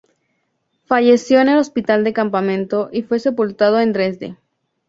[0.85, 4.35] Falleció en el hospital de campamento y fue sepultado en Dresde.